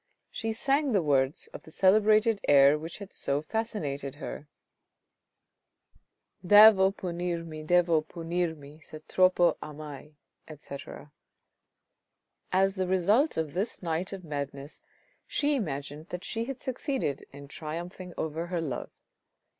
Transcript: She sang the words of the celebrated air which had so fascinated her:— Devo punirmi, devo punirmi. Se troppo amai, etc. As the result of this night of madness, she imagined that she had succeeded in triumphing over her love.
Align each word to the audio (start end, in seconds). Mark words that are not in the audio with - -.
She 0.31 0.51
sang 0.51 0.93
the 0.93 1.01
words 1.03 1.45
of 1.49 1.61
the 1.61 1.69
celebrated 1.69 2.41
air 2.47 2.75
which 2.75 2.97
had 2.97 3.13
so 3.13 3.39
fascinated 3.43 4.15
her:— 4.15 4.47
Devo 6.43 6.91
punirmi, 6.91 7.63
devo 7.63 8.03
punirmi. 8.03 8.83
Se 8.83 9.01
troppo 9.07 9.57
amai, 9.61 10.15
etc. 10.47 11.11
As 12.51 12.73
the 12.73 12.87
result 12.87 13.37
of 13.37 13.53
this 13.53 13.83
night 13.83 14.11
of 14.11 14.23
madness, 14.25 14.81
she 15.27 15.53
imagined 15.53 16.07
that 16.07 16.23
she 16.23 16.45
had 16.45 16.59
succeeded 16.59 17.23
in 17.31 17.47
triumphing 17.47 18.15
over 18.17 18.47
her 18.47 18.59
love. 18.59 18.89